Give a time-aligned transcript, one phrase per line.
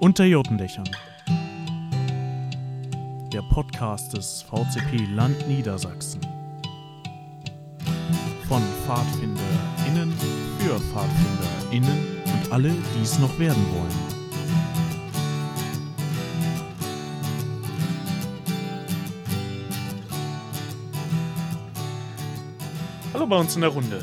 [0.00, 0.88] Unter Jotendächern.
[3.30, 6.22] Der Podcast des VCP Land Niedersachsen.
[8.48, 10.10] Von PfadfinderInnen
[10.58, 14.20] für PfadfinderInnen und alle, die es noch werden wollen.
[23.12, 24.02] Hallo bei uns in der Runde.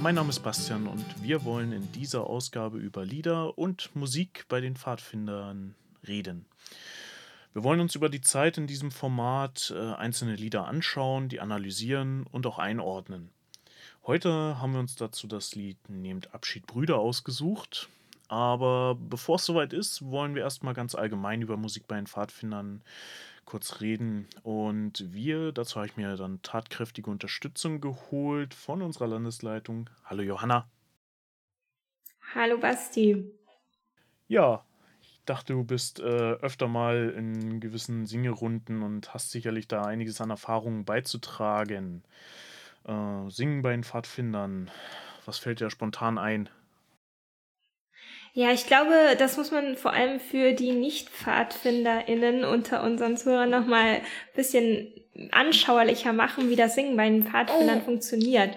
[0.00, 4.60] Mein Name ist Bastian und wir wollen in dieser Ausgabe über Lieder und Musik bei
[4.60, 5.74] den Pfadfindern
[6.06, 6.46] reden.
[7.52, 12.24] Wir wollen uns über die Zeit in diesem Format äh, einzelne Lieder anschauen, die analysieren
[12.30, 13.30] und auch einordnen.
[14.06, 17.88] Heute haben wir uns dazu das Lied Nehmt Abschied Brüder ausgesucht.
[18.28, 22.82] Aber bevor es soweit ist, wollen wir erstmal ganz allgemein über Musik bei den Pfadfindern
[23.48, 24.28] kurz reden.
[24.42, 29.88] Und wir, dazu habe ich mir dann tatkräftige Unterstützung geholt von unserer Landesleitung.
[30.04, 30.68] Hallo Johanna.
[32.34, 33.24] Hallo Basti.
[34.26, 34.66] Ja,
[35.00, 40.20] ich dachte, du bist äh, öfter mal in gewissen Singerunden und hast sicherlich da einiges
[40.20, 42.04] an Erfahrungen beizutragen.
[42.84, 44.70] Äh, Singen bei den Pfadfindern.
[45.24, 46.50] Was fällt dir spontan ein?
[48.32, 53.96] Ja, ich glaube, das muss man vor allem für die Nicht-PfadfinderInnen unter unseren Zuhörern nochmal
[53.96, 54.02] ein
[54.34, 54.92] bisschen
[55.32, 57.84] anschauerlicher machen, wie das Singen bei den Pfadfindern oh.
[57.84, 58.56] funktioniert.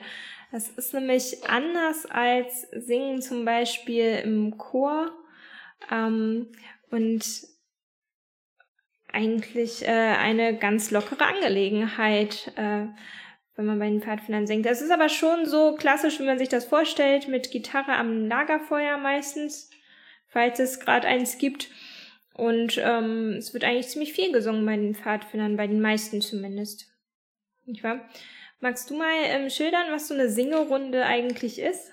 [0.51, 5.11] Das ist nämlich anders als Singen zum Beispiel im Chor
[5.89, 6.47] ähm,
[6.89, 7.23] und
[9.11, 12.51] eigentlich äh, eine ganz lockere Angelegenheit.
[12.55, 12.87] Äh,
[13.55, 14.65] wenn man bei den Pfadfindern singt.
[14.65, 18.97] Das ist aber schon so klassisch, wie man sich das vorstellt, mit Gitarre am Lagerfeuer
[18.97, 19.69] meistens,
[20.27, 21.69] falls es gerade eins gibt.
[22.33, 26.87] Und ähm, es wird eigentlich ziemlich viel gesungen bei den Pfadfindern, bei den meisten zumindest.
[27.65, 28.09] Nicht wahr?
[28.59, 31.91] Magst du mal ähm, schildern, was so eine Singerunde eigentlich ist?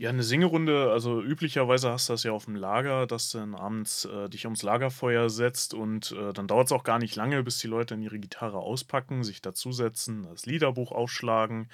[0.00, 3.56] Ja, eine Singerunde, also üblicherweise hast du das ja auf dem Lager, dass du dann
[3.56, 7.42] abends äh, dich ums Lagerfeuer setzt und äh, dann dauert es auch gar nicht lange,
[7.42, 11.68] bis die Leute dann ihre Gitarre auspacken, sich dazusetzen, das Liederbuch aufschlagen.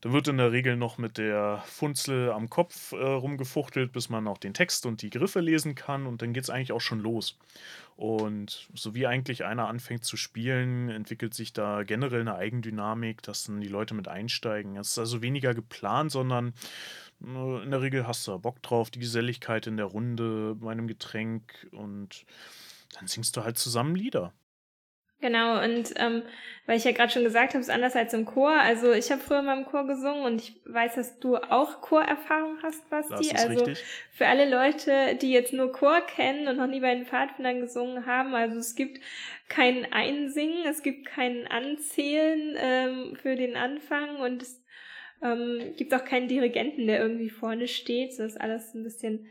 [0.00, 4.26] Dann wird in der Regel noch mit der Funzel am Kopf äh, rumgefuchtelt, bis man
[4.26, 6.98] auch den Text und die Griffe lesen kann und dann geht es eigentlich auch schon
[6.98, 7.38] los.
[7.96, 13.44] Und so wie eigentlich einer anfängt zu spielen, entwickelt sich da generell eine Eigendynamik, dass
[13.44, 14.76] dann die Leute mit einsteigen.
[14.76, 16.54] Es ist also weniger geplant, sondern
[17.26, 21.68] in der Regel hast du Bock drauf, die Geselligkeit in der Runde bei einem Getränk
[21.72, 22.24] und
[22.94, 24.32] dann singst du halt zusammen Lieder.
[25.20, 26.22] Genau, und ähm,
[26.66, 28.50] weil ich ja gerade schon gesagt habe, es ist anders als im Chor.
[28.50, 32.58] Also ich habe früher mal im Chor gesungen und ich weiß, dass du auch Chorerfahrung
[32.62, 33.14] hast, Basti.
[33.14, 33.84] Das ist also richtig.
[34.12, 38.04] für alle Leute, die jetzt nur Chor kennen und noch nie bei den Pfadfindern gesungen
[38.04, 39.00] haben, also es gibt
[39.48, 44.63] kein Einsingen, es gibt kein Anzählen ähm, für den Anfang und es
[45.24, 48.14] ähm, gibt auch keinen Dirigenten, der irgendwie vorne steht.
[48.14, 49.26] So ist alles ein bisschen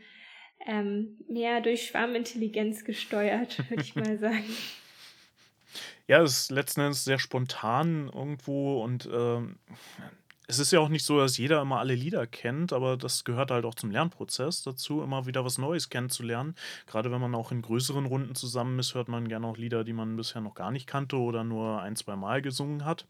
[0.66, 4.44] ähm, mehr durch Schwarmintelligenz gesteuert, würde ich mal sagen.
[6.06, 9.56] Ja, es ist letzten Endes sehr spontan irgendwo und ähm,
[10.46, 13.50] es ist ja auch nicht so, dass jeder immer alle Lieder kennt, aber das gehört
[13.50, 16.54] halt auch zum Lernprozess dazu, immer wieder was Neues kennenzulernen.
[16.86, 19.94] Gerade wenn man auch in größeren Runden zusammen ist, hört man gerne auch Lieder, die
[19.94, 23.06] man bisher noch gar nicht kannte oder nur ein, zwei Mal gesungen hat.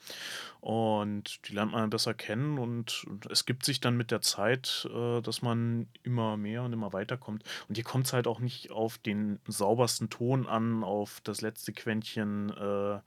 [0.60, 5.20] Und die lernt man besser kennen und es gibt sich dann mit der Zeit, äh,
[5.20, 7.42] dass man immer mehr und immer weiter kommt.
[7.68, 11.72] Und hier kommt es halt auch nicht auf den saubersten Ton an, auf das letzte
[11.72, 13.00] Quäntchen äh,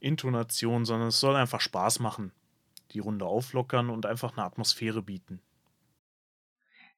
[0.00, 2.30] Intonation, sondern es soll einfach Spaß machen
[2.92, 5.40] die Runde auflockern und einfach eine Atmosphäre bieten.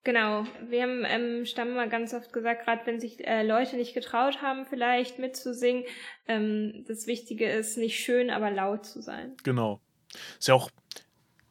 [0.05, 3.95] Genau, wir haben ähm, Stamm mal ganz oft gesagt, gerade wenn sich äh, Leute nicht
[3.95, 5.85] getraut haben, vielleicht mitzusingen,
[6.27, 9.37] ähm, das Wichtige ist, nicht schön, aber laut zu sein.
[9.45, 9.81] Genau.
[10.41, 10.71] Ist ja auch,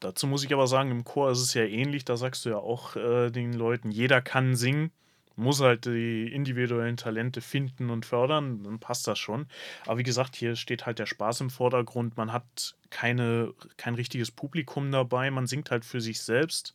[0.01, 2.57] dazu muss ich aber sagen, im Chor ist es ja ähnlich, da sagst du ja
[2.57, 4.91] auch äh, den Leuten, jeder kann singen
[5.35, 9.47] muss halt die individuellen Talente finden und fördern, dann passt das schon.
[9.85, 12.17] Aber wie gesagt, hier steht halt der Spaß im Vordergrund.
[12.17, 15.31] Man hat keine, kein richtiges Publikum dabei.
[15.31, 16.73] Man singt halt für sich selbst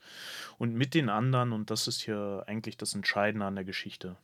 [0.58, 1.52] und mit den anderen.
[1.52, 4.16] Und das ist hier eigentlich das Entscheidende an der Geschichte.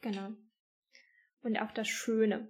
[0.00, 0.30] Genau.
[1.42, 2.48] Und auch das Schöne.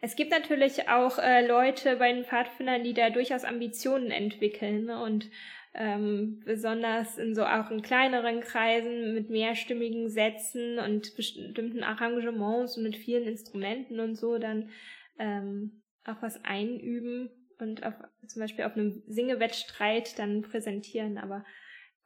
[0.00, 5.02] Es gibt natürlich auch äh, Leute bei den Pfadfindern, die da durchaus Ambitionen entwickeln ne?
[5.02, 5.30] und
[5.74, 12.84] ähm, besonders in so auch in kleineren Kreisen mit mehrstimmigen Sätzen und bestimmten Arrangements und
[12.84, 14.70] mit vielen Instrumenten und so dann
[15.18, 17.94] ähm, auch was einüben und auf,
[18.26, 21.18] zum Beispiel auf einem Singewettstreit dann präsentieren.
[21.18, 21.44] Aber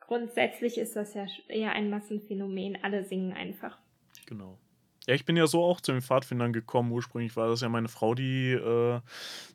[0.00, 2.79] grundsätzlich ist das ja eher ein Massenphänomen.
[2.82, 3.79] Alle singen einfach.
[4.26, 4.59] Genau.
[5.08, 6.93] Ja, ich bin ja so auch zu den Pfadfindern gekommen.
[6.93, 9.00] Ursprünglich war das ja meine Frau, die äh,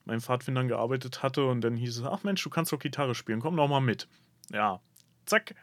[0.04, 1.46] meinen Pfadfindern gearbeitet hatte.
[1.46, 4.08] Und dann hieß es, ach Mensch, du kannst doch Gitarre spielen, komm doch mal mit.
[4.52, 4.82] Ja,
[5.28, 5.54] zack.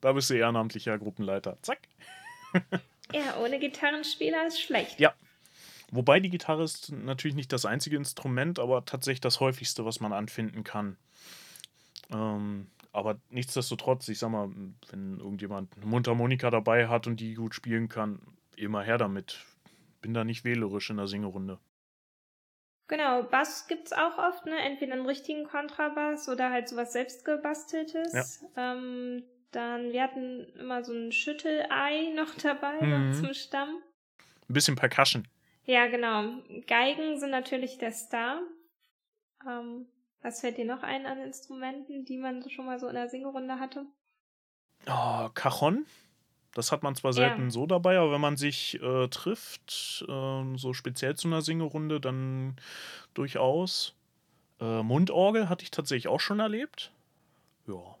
[0.00, 1.58] Da bist du ehrenamtlicher Gruppenleiter.
[1.62, 1.80] Zack.
[3.12, 5.00] Ja, ohne Gitarrenspieler ist schlecht.
[5.00, 5.12] Ja.
[5.90, 10.12] Wobei die Gitarre ist natürlich nicht das einzige Instrument, aber tatsächlich das häufigste, was man
[10.12, 10.96] anfinden kann.
[12.12, 14.50] Ähm, aber nichtsdestotrotz, ich sag mal,
[14.90, 18.20] wenn irgendjemand eine Mundharmonika dabei hat und die gut spielen kann,
[18.62, 19.44] immer her damit.
[20.00, 21.58] Bin da nicht wählerisch in der Singerunde.
[22.88, 24.58] Genau, Bass gibt's auch oft, ne?
[24.58, 28.42] Entweder einen richtigen Kontrabass oder halt sowas selbstgebasteltes.
[28.56, 28.72] Ja.
[28.72, 29.22] Ähm,
[29.52, 33.10] dann, wir hatten immer so ein Schüttelei noch dabei, mhm.
[33.10, 33.82] noch zum Stamm.
[34.48, 35.28] Ein bisschen Percussion.
[35.64, 36.42] Ja, genau.
[36.66, 38.40] Geigen sind natürlich der Star.
[39.46, 39.86] Ähm,
[40.22, 43.60] was fällt dir noch ein an Instrumenten, die man schon mal so in der Singerunde
[43.60, 43.86] hatte?
[44.88, 45.86] Oh, Cajon.
[46.54, 47.50] Das hat man zwar selten ja.
[47.50, 52.56] so dabei, aber wenn man sich äh, trifft, äh, so speziell zu einer Singerunde, dann
[53.14, 53.94] durchaus.
[54.60, 56.92] Äh, Mundorgel hatte ich tatsächlich auch schon erlebt.
[57.68, 57.96] Ja.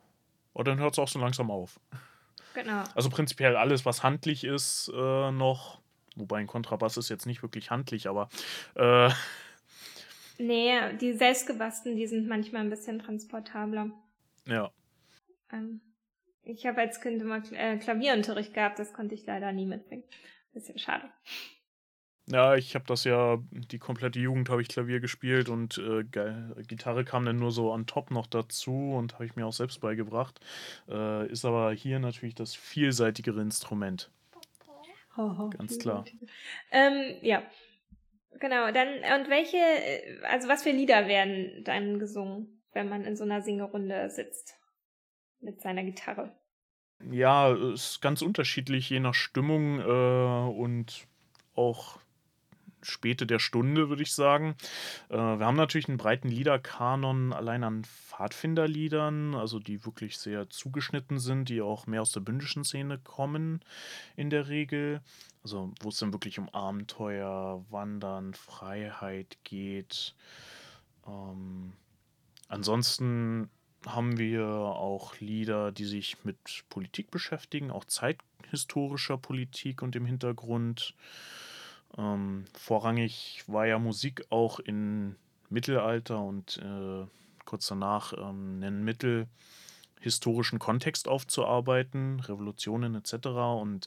[0.52, 1.78] Und dann hört es auch so langsam auf.
[2.54, 2.82] Genau.
[2.94, 5.80] Also prinzipiell alles, was handlich ist, äh, noch.
[6.16, 8.28] Wobei ein Kontrabass ist jetzt nicht wirklich handlich, aber.
[8.74, 9.10] Äh,
[10.38, 13.90] nee, die selbstgebastelten, die sind manchmal ein bisschen transportabler.
[14.46, 14.72] Ja.
[15.52, 15.80] Ähm,
[16.50, 20.04] ich habe als Kind immer äh, Klavierunterricht gehabt, das konnte ich leider nie mitbringen.
[20.52, 21.10] Bisschen schade.
[22.26, 27.04] Ja, ich habe das ja, die komplette Jugend habe ich Klavier gespielt und äh, Gitarre
[27.04, 30.38] kam dann nur so on top noch dazu und habe ich mir auch selbst beigebracht.
[30.88, 34.10] Äh, ist aber hier natürlich das vielseitigere Instrument.
[35.16, 36.04] Oh, Ganz klar.
[36.70, 37.42] Ähm, ja.
[38.38, 39.58] Genau, dann, und welche,
[40.24, 44.56] also was für Lieder werden dann gesungen, wenn man in so einer Singerunde sitzt?
[45.40, 46.32] Mit seiner Gitarre?
[47.08, 51.06] Ja, ist ganz unterschiedlich, je nach Stimmung äh, und
[51.54, 51.98] auch
[52.82, 54.54] Späte der Stunde, würde ich sagen.
[55.08, 61.18] Äh, wir haben natürlich einen breiten Liederkanon allein an Pfadfinderliedern, also die wirklich sehr zugeschnitten
[61.18, 63.60] sind, die auch mehr aus der bündischen Szene kommen
[64.16, 65.00] in der Regel.
[65.42, 70.14] Also wo es dann wirklich um Abenteuer, Wandern, Freiheit geht.
[71.06, 71.72] Ähm,
[72.48, 73.48] ansonsten
[73.86, 80.94] haben wir auch Lieder, die sich mit Politik beschäftigen, auch zeithistorischer Politik und im Hintergrund.
[81.96, 85.16] Ähm, vorrangig war ja Musik auch im
[85.48, 87.06] Mittelalter und äh,
[87.44, 93.26] kurz danach ähm, einen mittelhistorischen Kontext aufzuarbeiten, Revolutionen etc.
[93.60, 93.86] Und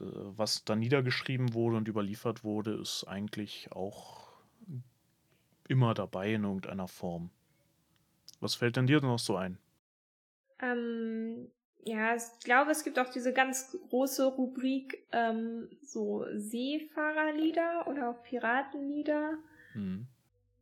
[0.00, 4.28] äh, was da niedergeschrieben wurde und überliefert wurde, ist eigentlich auch
[5.66, 7.30] immer dabei in irgendeiner Form.
[8.40, 9.58] Was fällt denn dir noch so ein?
[10.60, 11.50] Ähm,
[11.84, 18.22] ja, ich glaube, es gibt auch diese ganz große Rubrik ähm, so Seefahrerlieder oder auch
[18.22, 19.38] Piratenlieder.
[19.74, 20.06] Mhm.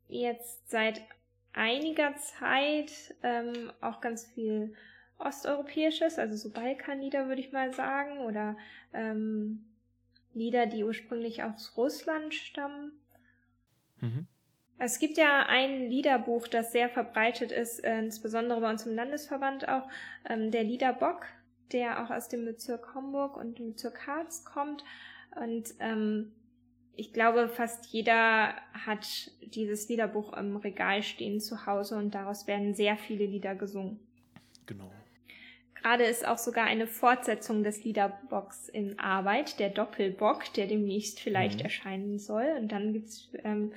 [0.09, 1.03] Jetzt seit
[1.53, 4.75] einiger Zeit ähm, auch ganz viel
[5.19, 8.57] osteuropäisches, also so Balkanlieder würde ich mal sagen, oder
[8.93, 9.65] ähm,
[10.35, 12.93] Lieder, die ursprünglich aus Russland stammen.
[14.01, 14.29] Mhm.
[14.79, 19.69] Es gibt ja ein Liederbuch, das sehr verbreitet ist, äh, insbesondere bei uns im Landesverband
[19.69, 19.89] auch,
[20.29, 21.27] ähm, der Liederbock,
[21.73, 24.85] der auch aus dem Bezirk Homburg und dem Bezirk Harz kommt.
[25.41, 26.33] Und ähm,
[26.95, 32.75] ich glaube, fast jeder hat dieses Liederbuch im Regal stehen zu Hause und daraus werden
[32.75, 33.99] sehr viele Lieder gesungen.
[34.67, 34.91] Genau.
[35.75, 41.58] Gerade ist auch sogar eine Fortsetzung des Liederbocks in Arbeit, der Doppelbock, der demnächst vielleicht
[41.58, 41.65] mhm.
[41.65, 42.56] erscheinen soll.
[42.58, 43.73] Und dann gibt's ähm,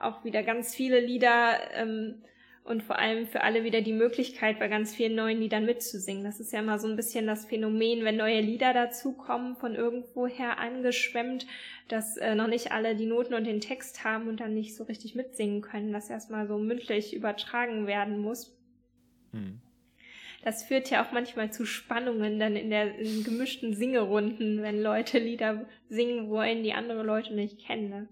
[0.00, 2.22] auch wieder ganz viele Lieder ähm,
[2.64, 6.22] und vor allem für alle wieder die Möglichkeit, bei ganz vielen neuen Liedern mitzusingen.
[6.22, 10.58] Das ist ja immer so ein bisschen das Phänomen, wenn neue Lieder dazukommen, von irgendwoher
[10.58, 11.46] angeschwemmt,
[11.88, 14.84] dass äh, noch nicht alle die Noten und den Text haben und dann nicht so
[14.84, 18.54] richtig mitsingen können, dass erstmal so mündlich übertragen werden muss.
[19.32, 19.60] Mhm.
[20.42, 25.18] Das führt ja auch manchmal zu Spannungen dann in der in gemischten Singerunden, wenn Leute
[25.18, 28.08] Lieder singen wollen, die andere Leute nicht kennen.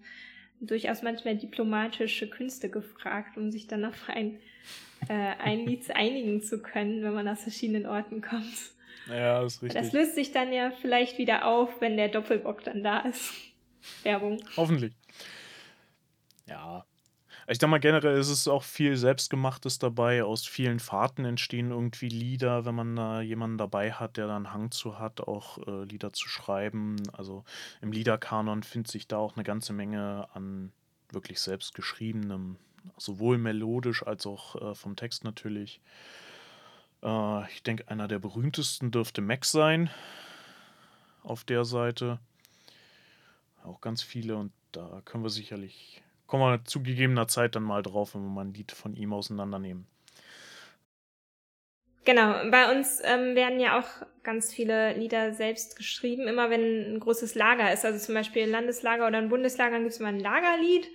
[0.60, 4.38] Durchaus manchmal diplomatische Künste gefragt, um sich dann auf ein,
[5.08, 8.72] äh, ein Lied einigen zu können, wenn man aus verschiedenen Orten kommt.
[9.08, 9.80] Ja, das ist richtig.
[9.80, 13.32] Das löst sich dann ja vielleicht wieder auf, wenn der Doppelbock dann da ist.
[14.02, 14.42] Werbung.
[14.56, 14.94] Hoffentlich.
[16.48, 16.84] Ja,
[17.48, 20.24] ich denke mal, generell ist es auch viel Selbstgemachtes dabei.
[20.24, 24.52] Aus vielen Fahrten entstehen irgendwie Lieder, wenn man da jemanden dabei hat, der da einen
[24.52, 26.96] Hang zu hat, auch äh, Lieder zu schreiben.
[27.12, 27.44] Also
[27.80, 30.72] im Liederkanon findet sich da auch eine ganze Menge an
[31.10, 32.56] wirklich selbstgeschriebenem,
[32.96, 35.80] sowohl melodisch als auch äh, vom Text natürlich.
[37.02, 39.88] Äh, ich denke, einer der berühmtesten dürfte Max sein
[41.22, 42.18] auf der Seite.
[43.62, 47.82] Auch ganz viele und da können wir sicherlich kommen wir zu gegebener Zeit dann mal
[47.82, 49.86] drauf, wenn wir mal ein Lied von ihm auseinandernehmen.
[52.04, 57.00] Genau, bei uns ähm, werden ja auch ganz viele Lieder selbst geschrieben, immer wenn ein
[57.00, 60.10] großes Lager ist, also zum Beispiel ein Landeslager oder ein Bundeslager, dann gibt es immer
[60.10, 60.88] ein Lagerlied.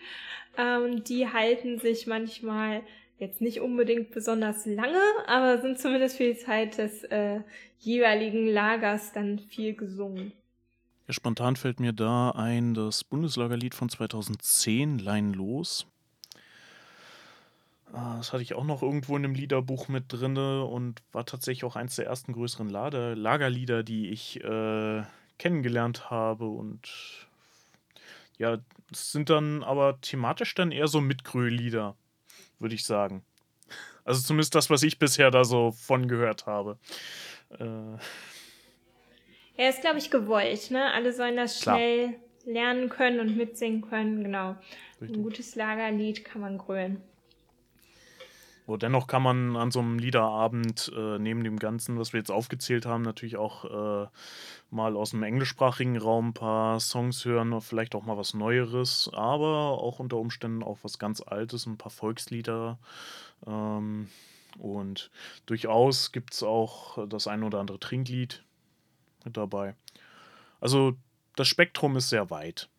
[0.58, 2.82] Ähm, die halten sich manchmal
[3.20, 7.42] jetzt nicht unbedingt besonders lange, aber sind zumindest für die Zeit des äh,
[7.80, 10.32] jeweiligen Lagers dann viel gesungen.
[11.08, 15.88] Ja, spontan fällt mir da ein das Bundeslagerlied von 2010, Lein los.
[17.94, 21.66] Ah, das hatte ich auch noch irgendwo in 'nem Liederbuch mit drinne und war tatsächlich
[21.66, 25.04] auch eins der ersten größeren Lade Lagerlieder, die ich, äh,
[25.38, 27.28] kennengelernt habe und
[28.40, 28.58] ja,
[28.92, 31.96] es sind dann aber thematisch dann eher so Mitgröl-Lieder,
[32.60, 33.24] würde ich sagen.
[34.06, 36.80] Also, zumindest das, was ich bisher da so von gehört habe.
[37.52, 37.66] Äh.
[39.62, 40.92] Ja, ist, glaube ich, gewollt, ne?
[40.92, 41.78] Alle sollen das Klar.
[41.78, 42.16] schnell
[42.46, 44.56] lernen können und mitsingen können, genau.
[45.00, 45.16] Richtig.
[45.16, 47.00] 'N gutes Lagerlied kann man grölen.
[48.66, 52.32] Aber dennoch kann man an so einem Liederabend äh, neben dem Ganzen, was wir jetzt
[52.32, 54.08] aufgezählt haben, natürlich auch äh,
[54.72, 59.78] mal aus dem englischsprachigen Raum ein paar Songs hören, vielleicht auch mal was Neueres, aber
[59.80, 62.80] auch unter Umständen auch was ganz Altes, ein paar Volkslieder.
[63.46, 64.10] Ähm,
[64.58, 65.12] und
[65.46, 68.44] durchaus gibt es auch das ein oder andere Trinklied
[69.26, 69.76] mit dabei.
[70.60, 70.94] Also
[71.36, 72.70] das Spektrum ist sehr weit.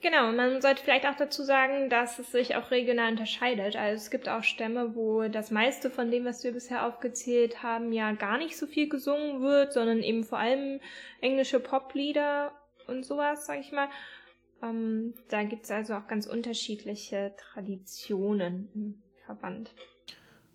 [0.00, 3.74] Genau, man sollte vielleicht auch dazu sagen, dass es sich auch regional unterscheidet.
[3.74, 7.92] Also es gibt auch Stämme, wo das meiste von dem, was wir bisher aufgezählt haben,
[7.92, 10.80] ja gar nicht so viel gesungen wird, sondern eben vor allem
[11.20, 12.52] englische Poplieder
[12.86, 13.88] und sowas, sag ich mal.
[14.62, 19.74] Ähm, da gibt's also auch ganz unterschiedliche Traditionen im Verband.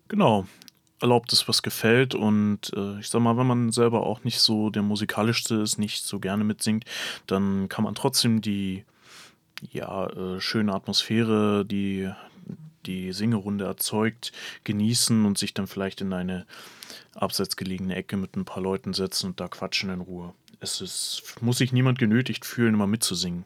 [0.08, 0.46] Genau.
[1.00, 4.70] Erlaubt es, was gefällt und äh, ich sag mal, wenn man selber auch nicht so
[4.70, 6.84] der musikalischste ist, nicht so gerne mitsingt,
[7.26, 8.84] dann kann man trotzdem die
[9.72, 12.10] ja, äh, schöne Atmosphäre, die
[12.86, 14.32] die Singerunde erzeugt,
[14.64, 16.46] genießen und sich dann vielleicht in eine
[17.14, 20.34] abseits gelegene Ecke mit ein paar Leuten setzen und da quatschen in Ruhe.
[20.60, 23.44] Es ist, muss sich niemand genötigt fühlen, immer mitzusingen.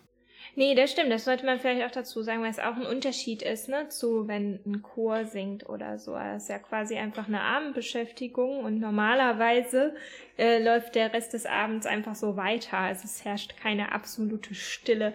[0.59, 1.13] Nee, das stimmt.
[1.13, 4.27] Das sollte man vielleicht auch dazu sagen, weil es auch ein Unterschied ist, ne, zu
[4.27, 6.15] wenn ein Chor singt oder so.
[6.15, 9.95] Das ist ja quasi einfach eine Abendbeschäftigung und normalerweise
[10.37, 12.77] äh, läuft der Rest des Abends einfach so weiter.
[12.77, 15.15] Also es herrscht keine absolute Stille.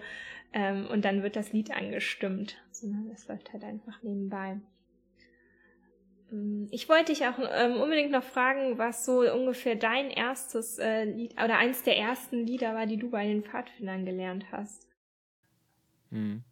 [0.54, 2.56] Ähm, und dann wird das Lied angestimmt.
[2.70, 4.62] Sondern das läuft halt einfach nebenbei.
[6.32, 11.04] Ähm, ich wollte dich auch ähm, unbedingt noch fragen, was so ungefähr dein erstes äh,
[11.04, 14.88] Lied oder eins der ersten Lieder war, die du bei den Pfadfindern gelernt hast.
[16.14, 16.42] Hm.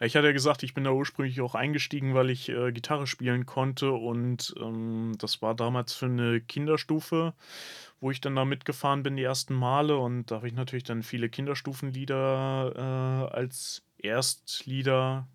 [0.00, 3.46] Ich hatte ja gesagt, ich bin da ursprünglich auch eingestiegen, weil ich äh, Gitarre spielen
[3.46, 7.34] konnte und ähm, das war damals für eine Kinderstufe
[8.00, 11.02] wo ich dann da mitgefahren bin die ersten Male und da habe ich natürlich dann
[11.02, 12.72] viele Kinderstufenlieder
[13.32, 15.26] äh, als Erstlieder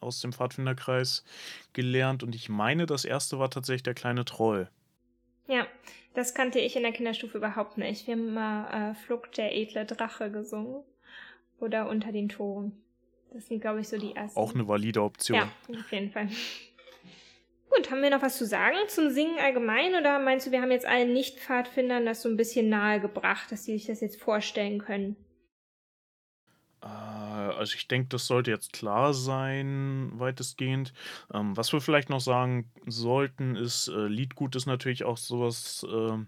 [0.00, 1.24] aus dem Pfadfinderkreis
[1.72, 4.70] gelernt und ich meine, das erste war tatsächlich der kleine Troll.
[5.46, 5.66] Ja,
[6.14, 8.06] das kannte ich in der Kinderstufe überhaupt nicht.
[8.06, 10.82] Wir haben mal äh, Flug der edle Drache gesungen
[11.58, 12.72] oder Unter den Toren.
[13.32, 14.38] Das sind, glaube ich, so die ersten.
[14.38, 15.38] Auch eine valide Option.
[15.38, 16.28] Ja, auf jeden Fall.
[17.70, 20.70] Gut, haben wir noch was zu sagen zum Singen allgemein oder meinst du, wir haben
[20.70, 24.78] jetzt allen Nicht-Pfadfindern das so ein bisschen nahe gebracht, dass sie sich das jetzt vorstellen
[24.78, 25.16] können?
[26.82, 30.92] Äh, also ich denke, das sollte jetzt klar sein, weitestgehend.
[31.32, 36.18] Ähm, was wir vielleicht noch sagen sollten, ist, äh, Liedgut ist natürlich auch sowas, äh,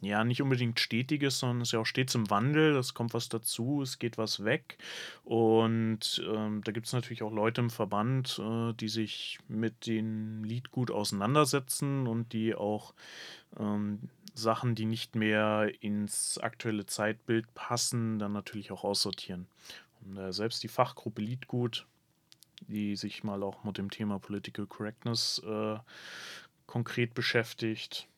[0.00, 2.76] ja, nicht unbedingt stetiges, sondern ist ja auch stets im Wandel.
[2.76, 4.78] Es kommt was dazu, es geht was weg.
[5.24, 10.44] Und ähm, da gibt es natürlich auch Leute im Verband, äh, die sich mit dem
[10.44, 12.94] Lied gut auseinandersetzen und die auch
[13.58, 19.46] ähm, Sachen, die nicht mehr ins aktuelle Zeitbild passen, dann natürlich auch aussortieren.
[20.02, 21.86] Und äh, selbst die Fachgruppe Liedgut,
[22.68, 25.78] die sich mal auch mit dem Thema Political Correctness äh,
[26.66, 28.08] konkret beschäftigt,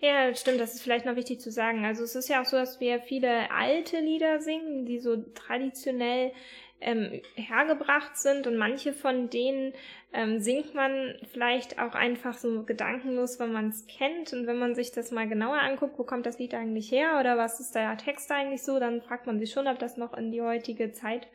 [0.00, 1.84] ja, stimmt, das ist vielleicht noch wichtig zu sagen.
[1.84, 6.32] Also es ist ja auch so, dass wir viele alte Lieder singen, die so traditionell
[6.80, 8.46] ähm, hergebracht sind.
[8.46, 9.72] Und manche von denen
[10.12, 14.32] ähm, singt man vielleicht auch einfach so gedankenlos, wenn man es kennt.
[14.32, 17.38] Und wenn man sich das mal genauer anguckt, wo kommt das Lied eigentlich her oder
[17.38, 20.30] was ist der Text eigentlich so, dann fragt man sich schon, ob das noch in
[20.30, 21.26] die heutige Zeit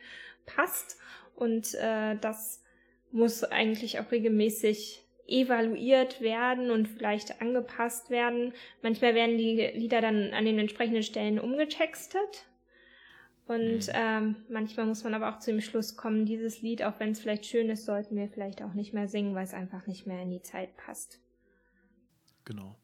[0.46, 0.98] passt.
[1.34, 2.62] Und äh, das
[3.10, 8.52] muss eigentlich auch regelmäßig evaluiert werden und vielleicht angepasst werden.
[8.82, 12.46] Manchmal werden die Lieder dann an den entsprechenden Stellen umgetextet.
[13.46, 13.92] Und mhm.
[13.94, 17.20] ähm, manchmal muss man aber auch zu dem Schluss kommen, dieses Lied, auch wenn es
[17.20, 20.22] vielleicht schön ist, sollten wir vielleicht auch nicht mehr singen, weil es einfach nicht mehr
[20.22, 21.20] in die Zeit passt.
[22.44, 22.79] Genau.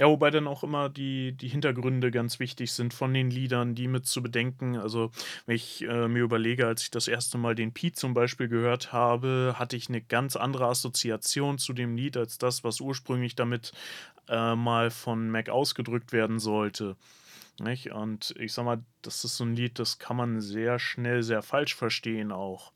[0.00, 3.86] Ja, wobei dann auch immer die die Hintergründe ganz wichtig sind von den Liedern, die
[3.86, 4.78] mit zu bedenken.
[4.78, 5.10] Also,
[5.44, 8.94] wenn ich, äh, mir überlege, als ich das erste Mal den Pete zum Beispiel gehört
[8.94, 13.72] habe, hatte ich eine ganz andere Assoziation zu dem Lied als das, was ursprünglich damit,
[14.28, 16.96] äh, mal von Mac ausgedrückt werden sollte,
[17.60, 17.92] nicht?
[17.92, 21.42] Und ich sage mal, das ist so ein Lied, das kann man sehr schnell sehr
[21.42, 22.72] falsch verstehen auch.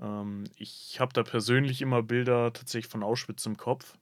[0.00, 3.96] Ähm, ich habe da persönlich immer Bilder tatsächlich von Auschwitz im Kopf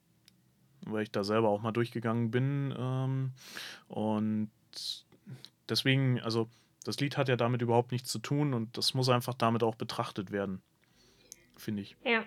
[0.85, 2.73] weil ich da selber auch mal durchgegangen bin.
[2.77, 3.31] Ähm,
[3.87, 4.49] und
[5.69, 6.49] deswegen, also
[6.83, 9.75] das Lied hat ja damit überhaupt nichts zu tun und das muss einfach damit auch
[9.75, 10.61] betrachtet werden,
[11.57, 11.95] finde ich.
[12.03, 12.23] Ja.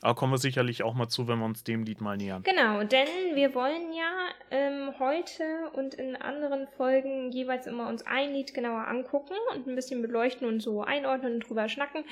[0.00, 2.42] Aber kommen wir sicherlich auch mal zu, wenn wir uns dem Lied mal nähern.
[2.42, 8.32] Genau, denn wir wollen ja ähm, heute und in anderen Folgen jeweils immer uns ein
[8.32, 12.04] Lied genauer angucken und ein bisschen beleuchten und so einordnen und drüber schnacken.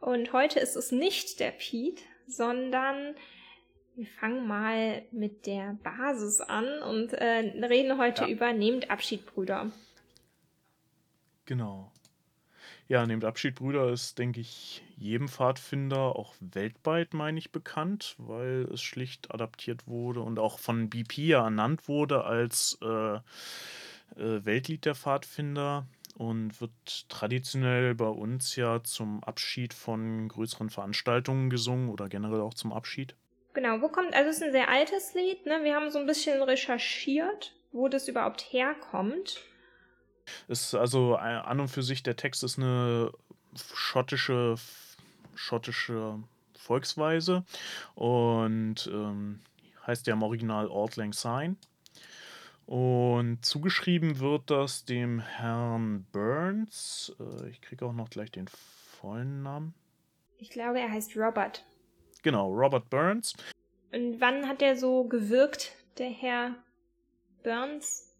[0.00, 3.14] Und heute ist es nicht der Pete, sondern
[3.98, 8.28] wir fangen mal mit der Basis an und äh, reden heute ja.
[8.28, 9.72] über Nehmt Abschied, Brüder.
[11.46, 11.90] Genau.
[12.86, 18.68] Ja, Nehmt Abschied, Brüder ist, denke ich, jedem Pfadfinder auch weltweit, meine ich, bekannt, weil
[18.72, 23.20] es schlicht adaptiert wurde und auch von BP ja ernannt wurde als äh, äh,
[24.14, 31.88] Weltlied der Pfadfinder und wird traditionell bei uns ja zum Abschied von größeren Veranstaltungen gesungen
[31.88, 33.16] oder generell auch zum Abschied.
[33.54, 35.60] Genau, wo kommt, also es ist ein sehr altes Lied, ne?
[35.62, 39.40] Wir haben so ein bisschen recherchiert, wo das überhaupt herkommt.
[40.46, 43.12] Ist also äh, an und für sich, der Text ist eine
[43.74, 44.56] schottische,
[45.34, 46.22] schottische
[46.56, 47.44] Volksweise
[47.94, 49.40] und ähm,
[49.86, 51.56] heißt ja im Original Auld Lang Syne.
[52.66, 57.16] Und zugeschrieben wird das dem Herrn Burns.
[57.18, 59.74] Äh, ich kriege auch noch gleich den vollen Namen.
[60.36, 61.64] Ich glaube, er heißt Robert.
[62.28, 63.32] Genau, Robert Burns.
[63.90, 66.56] Und wann hat er so gewirkt, der Herr
[67.42, 68.14] Burns?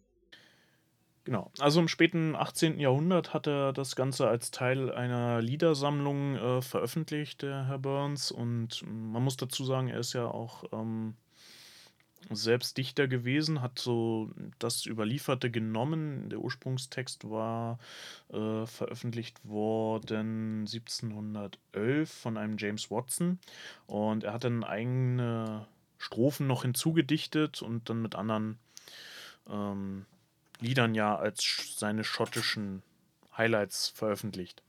[1.25, 2.81] Genau, also im späten 18.
[2.81, 8.31] Jahrhundert hat er das Ganze als Teil einer Liedersammlung äh, veröffentlicht, der Herr Burns.
[8.33, 11.15] Und man muss dazu sagen, er ist ja auch ähm,
[12.31, 16.29] selbst Dichter gewesen, hat so das Überlieferte genommen.
[16.29, 17.79] Der Ursprungstext war
[18.31, 23.38] äh, veröffentlicht worden 1711 von einem James Watson
[23.87, 25.66] und er hat dann eigene
[25.99, 28.59] Strophen noch hinzugedichtet und dann mit anderen
[29.49, 30.07] ähm,
[30.61, 32.83] Liedern ja als seine schottischen
[33.37, 34.62] Highlights veröffentlicht.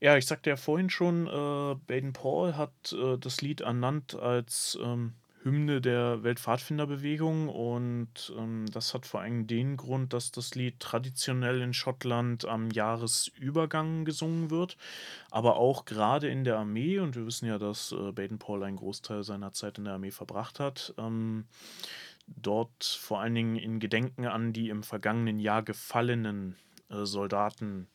[0.00, 4.78] Ja, ich sagte ja vorhin schon, äh, Baden Paul hat äh, das Lied ernannt als
[4.82, 10.80] ähm, Hymne der Weltpfadfinderbewegung und ähm, das hat vor allem den Grund, dass das Lied
[10.80, 14.78] traditionell in Schottland am Jahresübergang gesungen wird,
[15.30, 19.22] aber auch gerade in der Armee, und wir wissen ja, dass äh, Baden-Paul einen Großteil
[19.22, 21.44] seiner Zeit in der Armee verbracht hat, ähm,
[22.26, 26.56] dort vor allen Dingen in Gedenken an die im vergangenen Jahr gefallenen
[26.88, 27.88] äh, Soldaten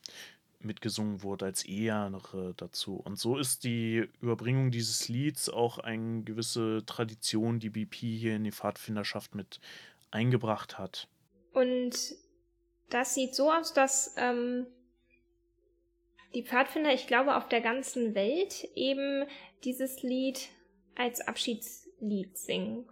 [0.62, 2.98] mitgesungen wurde als Ehre dazu.
[2.98, 8.44] Und so ist die Überbringung dieses Lieds auch eine gewisse Tradition, die BP hier in
[8.44, 9.60] die Pfadfinderschaft mit
[10.12, 11.08] eingebracht hat.
[11.54, 12.16] Und
[12.90, 14.68] das sieht so aus, dass ähm,
[16.34, 19.26] die Pfadfinder, ich glaube, auf der ganzen Welt eben
[19.64, 20.50] dieses Lied
[20.96, 22.86] als Abschiedslied singen.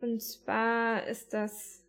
[0.00, 1.83] Und zwar ist das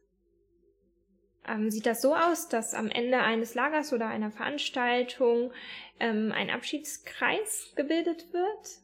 [1.48, 5.52] ähm, sieht das so aus, dass am Ende eines Lagers oder einer Veranstaltung
[6.00, 8.80] ähm, ein Abschiedskreis gebildet wird.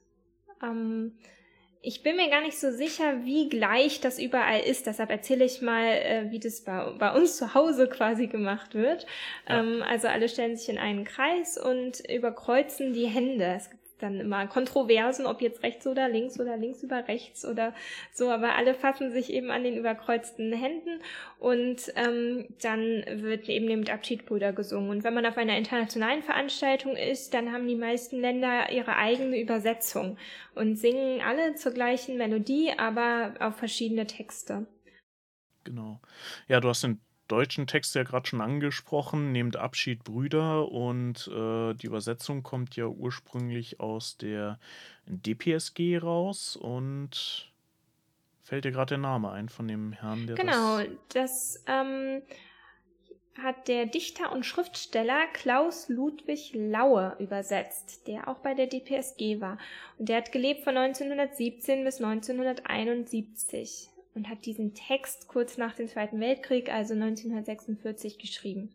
[0.63, 1.17] Ähm,
[1.84, 4.86] ich bin mir gar nicht so sicher, wie gleich das überall ist.
[4.86, 9.08] Deshalb erzähle ich mal, äh, wie das bei, bei, uns zu Hause quasi gemacht wird.
[9.50, 9.62] Ja.
[9.62, 13.45] Ähm, also alle stellen sich in einen Kreis und überkreuzen die Hände.
[13.58, 17.74] Es gibt dann immer Kontroversen, ob jetzt rechts oder links oder links über rechts oder
[18.12, 21.02] so, aber alle fassen sich eben an den überkreuzten Händen
[21.40, 24.90] und ähm, dann wird eben mit Abschiedbrüder gesungen.
[24.90, 29.40] Und wenn man auf einer internationalen Veranstaltung ist, dann haben die meisten Länder ihre eigene
[29.40, 30.18] Übersetzung
[30.56, 34.68] und singen alle zur gleichen Melodie, aber auf verschiedene Texte.
[35.64, 36.02] Genau.
[36.48, 37.00] Ja, du hast den
[37.32, 40.72] deutschen Text ja gerade schon angesprochen, nehmt Abschied Brüder.
[40.72, 44.60] Und äh, die Übersetzung kommt ja ursprünglich aus der
[45.06, 46.56] DPSG raus.
[46.56, 47.52] Und
[48.44, 52.22] fällt dir gerade der Name ein von dem Herrn, der Genau, das, das ähm,
[53.41, 59.58] hat der Dichter und Schriftsteller Klaus Ludwig Laue übersetzt, der auch bei der DPSG war.
[59.98, 65.88] Und der hat gelebt von 1917 bis 1971 und hat diesen Text kurz nach dem
[65.88, 68.74] Zweiten Weltkrieg, also 1946, geschrieben.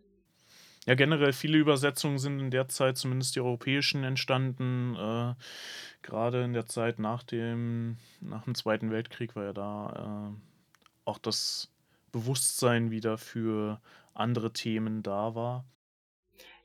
[0.87, 4.94] Ja, generell viele Übersetzungen sind in der Zeit, zumindest die europäischen, entstanden.
[4.94, 5.35] Äh,
[6.03, 10.33] gerade in der Zeit nach dem, nach dem Zweiten Weltkrieg war ja da
[11.05, 11.72] auch das
[12.12, 13.81] Bewusstsein wieder für
[14.14, 15.64] andere Themen da war.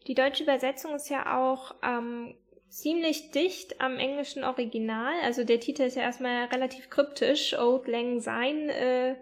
[0.08, 2.36] Die deutsche Übersetzung ist ja auch ähm,
[2.72, 5.14] ziemlich dicht am englischen Original.
[5.24, 7.54] Also der Titel ist ja erstmal relativ kryptisch.
[7.58, 9.16] Old Lang Syne äh,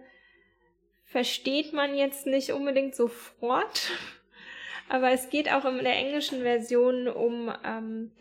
[1.04, 3.90] versteht man jetzt nicht unbedingt sofort.
[4.88, 8.12] Aber es geht auch in der englischen Version um ähm,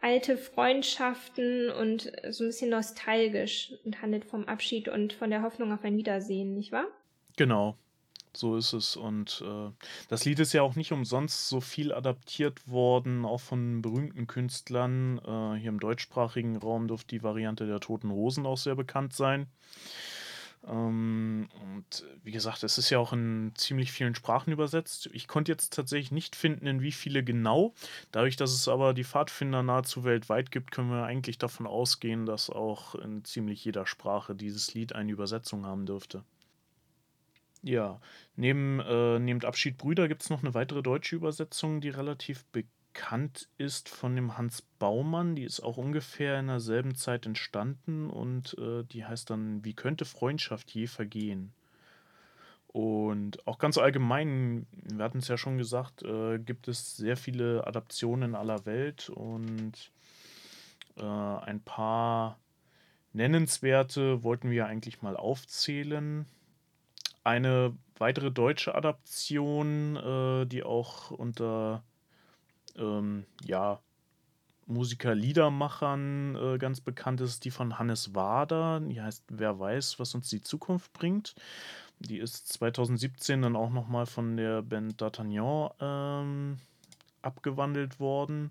[0.00, 5.72] alte Freundschaften und so ein bisschen nostalgisch und handelt vom Abschied und von der Hoffnung
[5.72, 6.86] auf ein Wiedersehen, nicht wahr?
[7.36, 7.76] Genau,
[8.36, 8.96] so ist es.
[8.96, 9.70] Und äh,
[10.08, 15.18] das Lied ist ja auch nicht umsonst so viel adaptiert worden, auch von berühmten Künstlern.
[15.18, 19.46] Äh, hier im deutschsprachigen Raum dürfte die Variante der Toten Rosen auch sehr bekannt sein.
[20.66, 25.08] Ähm, und wie gesagt, es ist ja auch in ziemlich vielen Sprachen übersetzt.
[25.12, 27.74] Ich konnte jetzt tatsächlich nicht finden, in wie viele genau.
[28.12, 32.50] Dadurch, dass es aber die Pfadfinder nahezu weltweit gibt, können wir eigentlich davon ausgehen, dass
[32.50, 36.24] auch in ziemlich jeder Sprache dieses Lied eine Übersetzung haben dürfte.
[37.64, 37.98] Ja,
[38.36, 43.48] neben, äh, neben Abschied Brüder gibt es noch eine weitere deutsche Übersetzung, die relativ bekannt
[43.56, 45.34] ist von dem Hans Baumann.
[45.34, 50.04] Die ist auch ungefähr in derselben Zeit entstanden und äh, die heißt dann Wie könnte
[50.04, 51.54] Freundschaft je vergehen?
[52.66, 57.66] Und auch ganz allgemein, wir hatten es ja schon gesagt, äh, gibt es sehr viele
[57.66, 59.90] Adaptionen in aller Welt und
[60.98, 62.38] äh, ein paar
[63.14, 66.26] nennenswerte wollten wir eigentlich mal aufzählen.
[67.24, 71.82] Eine weitere deutsche Adaption, äh, die auch unter
[72.76, 73.80] ähm, ja,
[74.66, 78.80] Musiker-Liedermachern äh, ganz bekannt ist, die von Hannes Wader.
[78.80, 81.34] Die heißt Wer weiß, was uns die Zukunft bringt.
[81.98, 86.58] Die ist 2017 dann auch nochmal von der Band D'Artagnan ähm,
[87.22, 88.50] abgewandelt worden.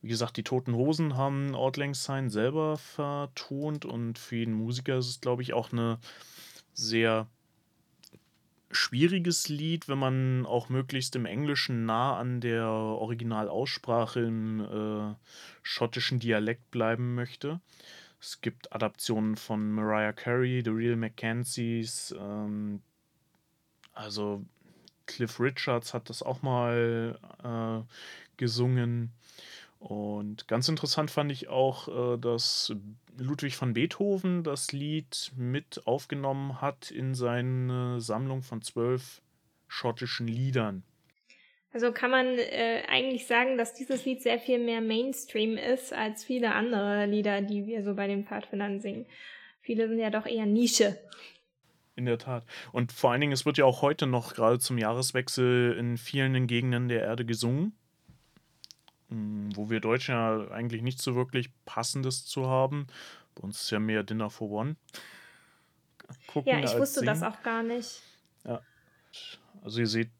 [0.00, 5.08] Wie gesagt, die Toten Hosen haben Ort Sein selber vertont und für jeden Musiker ist
[5.08, 5.98] es, glaube ich, auch eine
[6.74, 7.26] sehr
[8.74, 15.14] schwieriges Lied, wenn man auch möglichst im Englischen nah an der Originalaussprache im äh,
[15.62, 17.60] schottischen Dialekt bleiben möchte.
[18.20, 22.80] Es gibt Adaptionen von Mariah Carey, The Real Mackenzies, ähm,
[23.92, 24.44] also
[25.06, 27.94] Cliff Richards hat das auch mal äh,
[28.36, 29.12] gesungen.
[29.84, 32.74] Und ganz interessant fand ich auch, äh, dass
[33.18, 39.20] Ludwig van Beethoven das Lied mit aufgenommen hat in seine Sammlung von zwölf
[39.68, 40.84] schottischen Liedern.
[41.70, 46.24] Also kann man äh, eigentlich sagen, dass dieses Lied sehr viel mehr Mainstream ist als
[46.24, 49.04] viele andere Lieder, die wir so bei den Pfadfindern singen.
[49.60, 50.98] Viele sind ja doch eher Nische.
[51.94, 52.46] In der Tat.
[52.72, 56.46] Und vor allen Dingen, es wird ja auch heute noch gerade zum Jahreswechsel in vielen
[56.46, 57.76] Gegenden der Erde gesungen.
[59.08, 62.86] Hm, wo wir Deutschen ja eigentlich nicht so wirklich Passendes zu haben.
[63.34, 64.76] Bei uns ist ja mehr Dinner for One.
[66.26, 67.06] Gucken ja, ich wusste singen.
[67.06, 68.02] das auch gar nicht.
[68.44, 68.60] Ja.
[69.62, 70.10] Also ihr seht,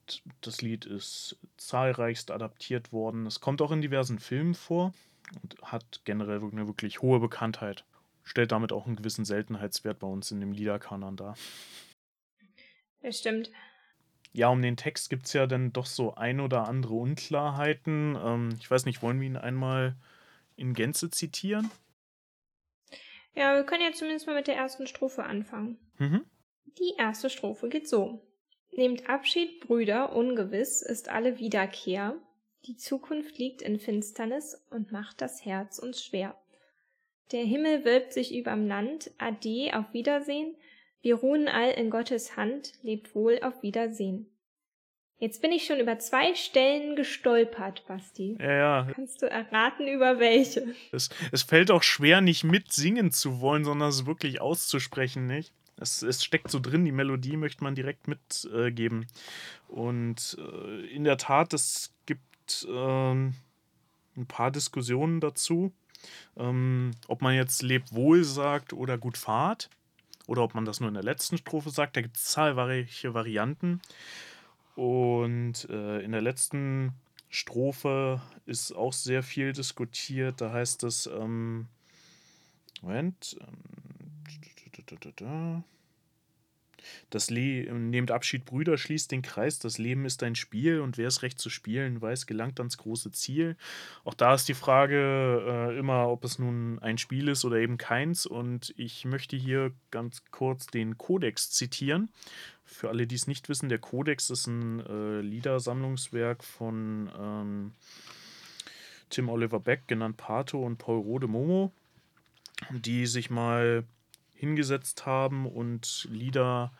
[0.40, 3.26] das Lied ist zahlreichst adaptiert worden.
[3.26, 4.94] Es kommt auch in diversen Filmen vor
[5.42, 7.84] und hat generell eine wirklich hohe Bekanntheit.
[8.22, 11.36] Stellt damit auch einen gewissen Seltenheitswert bei uns in dem Liederkanon dar.
[13.02, 13.50] Das stimmt.
[14.36, 18.18] Ja, um den Text gibt es ja dann doch so ein oder andere Unklarheiten.
[18.20, 19.94] Ähm, ich weiß nicht, wollen wir ihn einmal
[20.56, 21.70] in Gänze zitieren?
[23.34, 25.78] Ja, wir können ja zumindest mal mit der ersten Strophe anfangen.
[25.98, 26.24] Mhm.
[26.78, 28.26] Die erste Strophe geht so.
[28.72, 32.16] Nehmt Abschied, Brüder, ungewiss ist alle Wiederkehr.
[32.66, 36.36] Die Zukunft liegt in Finsternis und macht das Herz uns schwer.
[37.30, 40.56] Der Himmel wölbt sich überm Land, Ade, auf Wiedersehen,
[41.04, 44.26] wir ruhen all in Gottes Hand, lebt wohl auf Wiedersehen.
[45.18, 48.36] Jetzt bin ich schon über zwei Stellen gestolpert, Basti.
[48.40, 48.88] Ja, ja.
[48.90, 50.74] Kannst du erraten, über welche?
[50.92, 55.52] Es, es fällt auch schwer, nicht mitsingen zu wollen, sondern es wirklich auszusprechen, nicht?
[55.76, 59.02] Es, es steckt so drin, die Melodie möchte man direkt mitgeben.
[59.02, 63.34] Äh, Und äh, in der Tat, es gibt äh, ein
[64.26, 65.70] paar Diskussionen dazu,
[66.38, 69.68] ähm, ob man jetzt lebt wohl sagt oder gut fahrt
[70.26, 71.96] oder ob man das nur in der letzten Strophe sagt.
[71.96, 73.80] Da gibt es zahlreiche Varianten.
[74.74, 76.92] Und äh, in der letzten
[77.28, 80.40] Strophe ist auch sehr viel diskutiert.
[80.40, 81.66] Da heißt es, ähm,
[82.82, 83.74] Moment, ähm,
[87.14, 89.60] das Le nehmt Abschied, Brüder, schließt den Kreis.
[89.60, 93.12] Das Leben ist ein Spiel und wer es recht zu spielen weiß, gelangt ans große
[93.12, 93.56] Ziel.
[94.02, 97.78] Auch da ist die Frage äh, immer, ob es nun ein Spiel ist oder eben
[97.78, 98.26] keins.
[98.26, 102.10] Und ich möchte hier ganz kurz den Kodex zitieren.
[102.64, 107.72] Für alle, die es nicht wissen, der Kodex ist ein äh, Liedersammlungswerk von ähm,
[109.10, 111.70] Tim Oliver Beck, genannt Pato und Paul Rode Momo,
[112.72, 113.84] die sich mal
[114.34, 116.72] hingesetzt haben und Lieder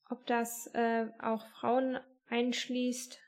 [0.10, 1.98] ob das äh, auch Frauen
[2.30, 3.20] einschließt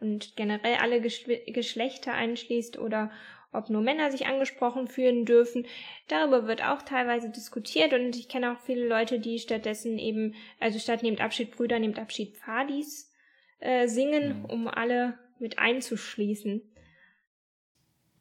[0.00, 3.10] und generell alle Geschle Geschlechter einschließt oder
[3.52, 5.66] ob nur Männer sich angesprochen fühlen dürfen.
[6.08, 10.78] Darüber wird auch teilweise diskutiert und ich kenne auch viele Leute, die stattdessen eben, also
[10.78, 13.12] statt nehmt Abschied Brüder, nehmt Abschied Pfadis
[13.60, 14.44] äh, singen, mhm.
[14.46, 16.62] um alle mit einzuschließen.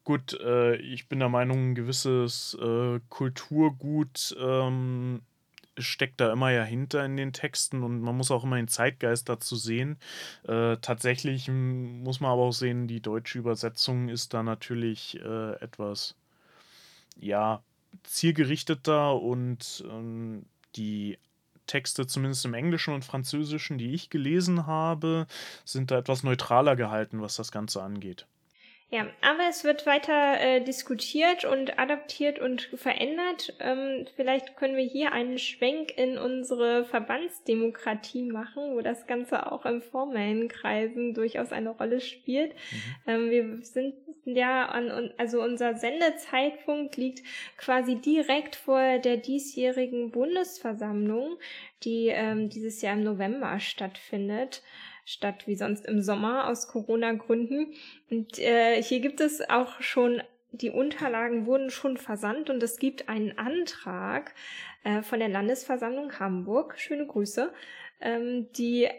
[0.03, 5.23] Gut, äh, ich bin der Meinung, ein gewisses äh, Kulturgut ähm,
[5.77, 9.29] steckt da immer ja hinter in den Texten und man muss auch immer den Zeitgeist
[9.29, 9.97] dazu sehen.
[10.47, 16.15] Äh, tatsächlich muss man aber auch sehen, die deutsche Übersetzung ist da natürlich äh, etwas,
[17.17, 17.61] ja,
[18.03, 21.17] zielgerichteter und ähm, die
[21.67, 25.25] Texte, zumindest im Englischen und Französischen, die ich gelesen habe,
[25.63, 28.27] sind da etwas neutraler gehalten, was das Ganze angeht.
[28.91, 33.55] Ja, aber es wird weiter äh, diskutiert und adaptiert und verändert.
[33.59, 39.65] Ähm, vielleicht können wir hier einen Schwenk in unsere Verbandsdemokratie machen, wo das Ganze auch
[39.65, 42.53] in formellen Kreisen durchaus eine Rolle spielt.
[42.53, 42.93] Mhm.
[43.07, 43.95] Ähm, wir sind
[44.25, 47.23] ja an, also unser Sendezeitpunkt liegt
[47.57, 51.37] quasi direkt vor der diesjährigen Bundesversammlung,
[51.83, 54.61] die ähm, dieses Jahr im November stattfindet
[55.05, 57.73] statt wie sonst im Sommer aus Corona-Gründen.
[58.09, 63.07] Und äh, hier gibt es auch schon, die Unterlagen wurden schon versandt und es gibt
[63.07, 64.33] einen Antrag
[64.83, 67.53] äh, von der Landesversammlung Hamburg, schöne Grüße,
[68.01, 68.89] ähm, die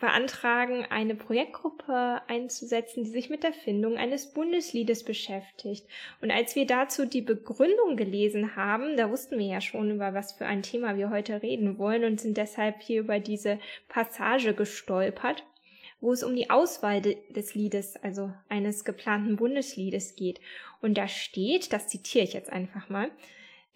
[0.00, 5.86] beantragen, eine Projektgruppe einzusetzen, die sich mit der Findung eines Bundesliedes beschäftigt.
[6.20, 10.32] Und als wir dazu die Begründung gelesen haben, da wussten wir ja schon, über was
[10.32, 13.58] für ein Thema wir heute reden wollen und sind deshalb hier über diese
[13.88, 15.44] Passage gestolpert,
[16.00, 20.40] wo es um die Auswahl des Liedes, also eines geplanten Bundesliedes geht.
[20.80, 23.10] Und da steht, das zitiere ich jetzt einfach mal,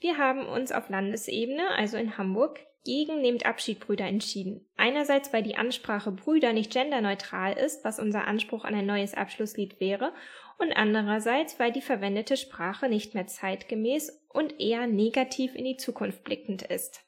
[0.00, 4.66] wir haben uns auf Landesebene, also in Hamburg, gegen Nehmt Abschied Brüder entschieden.
[4.76, 9.80] Einerseits, weil die Ansprache Brüder nicht genderneutral ist, was unser Anspruch an ein neues Abschlusslied
[9.80, 10.12] wäre,
[10.58, 16.22] und andererseits, weil die verwendete Sprache nicht mehr zeitgemäß und eher negativ in die Zukunft
[16.22, 17.03] blickend ist.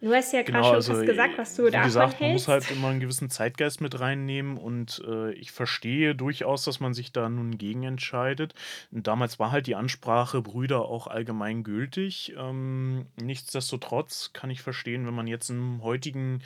[0.00, 2.20] Du hast ja gerade genau, schon also, fast gesagt, was du davon gesagt, hältst.
[2.20, 6.80] Man muss halt immer einen gewissen Zeitgeist mit reinnehmen und äh, ich verstehe durchaus, dass
[6.80, 8.54] man sich da nun gegen entscheidet.
[8.90, 12.34] Und damals war halt die Ansprache Brüder auch allgemein gültig.
[12.36, 16.42] Ähm, nichtsdestotrotz kann ich verstehen, wenn man jetzt im heutigen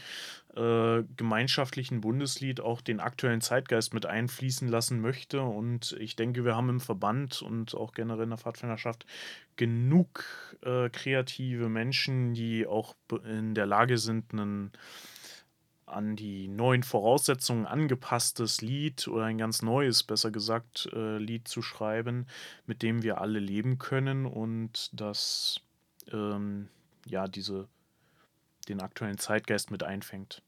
[0.57, 5.43] äh, gemeinschaftlichen Bundeslied auch den aktuellen Zeitgeist mit einfließen lassen möchte.
[5.43, 9.07] Und ich denke, wir haben im Verband und auch generell in der Pfadfinderschaft
[9.57, 10.25] genug
[10.63, 14.73] äh, kreative Menschen, die auch in der Lage sind, einen
[15.87, 21.63] an die neuen Voraussetzungen angepasstes Lied oder ein ganz neues, besser gesagt, äh, Lied zu
[21.63, 22.27] schreiben,
[22.67, 25.61] mit dem wir alle leben können und das
[26.13, 26.69] ähm,
[27.07, 27.69] ja diese
[28.71, 30.43] den aktuellen Zeitgeist mit einfängt.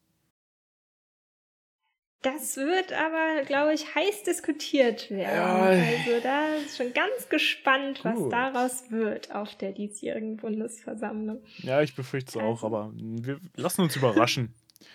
[2.23, 5.35] Das wird aber, glaube ich, heiß diskutiert werden.
[5.35, 5.57] Ja.
[5.65, 11.43] Also da ist schon ganz gespannt, was daraus wird auf der diesjährigen Bundesversammlung.
[11.59, 12.49] Ja, ich befürchte es also.
[12.49, 14.55] auch, aber wir lassen uns überraschen.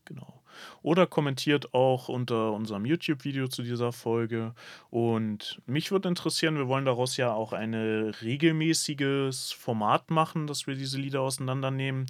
[0.05, 0.38] Genau.
[0.83, 4.55] Oder kommentiert auch unter unserem YouTube-Video zu dieser Folge.
[4.90, 10.75] Und mich würde interessieren, wir wollen daraus ja auch ein regelmäßiges Format machen, dass wir
[10.75, 12.07] diese Lieder auseinandernehmen.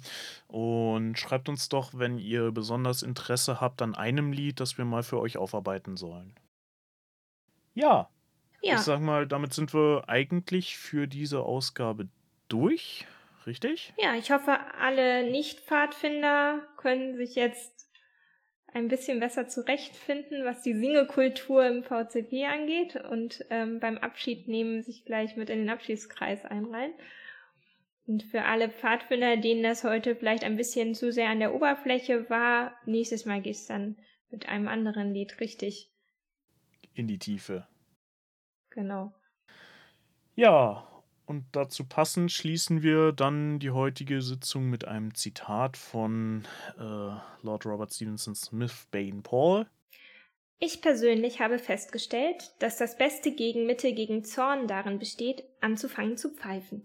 [0.47, 5.03] Und schreibt uns doch, wenn ihr besonders Interesse habt an einem Lied, das wir mal
[5.03, 6.33] für euch aufarbeiten sollen.
[7.73, 8.09] Ja,
[8.61, 8.75] ja.
[8.75, 12.07] Ich sag mal, damit sind wir eigentlich für diese Ausgabe
[12.49, 13.05] durch.
[13.45, 13.93] Richtig?
[13.97, 17.88] Ja, ich hoffe, alle Nicht-Pfadfinder können sich jetzt
[18.73, 24.83] ein bisschen besser zurechtfinden, was die Singekultur im VCP angeht und ähm, beim Abschied nehmen
[24.83, 26.93] sich gleich mit in den Abschiedskreis einreihen.
[28.05, 32.29] Und für alle Pfadfinder, denen das heute vielleicht ein bisschen zu sehr an der Oberfläche
[32.29, 33.97] war, nächstes Mal geht's dann
[34.31, 35.91] mit einem anderen Lied richtig
[36.93, 37.67] in die Tiefe.
[38.71, 39.13] Genau.
[40.35, 40.98] Ja,
[41.29, 46.43] und dazu passend schließen wir dann die heutige Sitzung mit einem Zitat von
[46.79, 46.81] äh,
[47.43, 49.67] Lord Robert Stevenson Smith Bain Paul.
[50.57, 56.81] Ich persönlich habe festgestellt, dass das beste Gegenmittel gegen Zorn darin besteht, anzufangen zu pfeifen.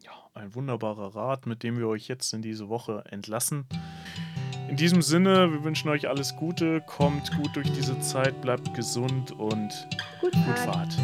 [0.00, 3.66] Ja, ein wunderbarer Rat, mit dem wir euch jetzt in diese Woche entlassen.
[4.68, 9.30] In diesem Sinne, wir wünschen euch alles Gute, kommt gut durch diese Zeit, bleibt gesund
[9.30, 9.88] und
[10.20, 10.98] gut, gut Fahrt.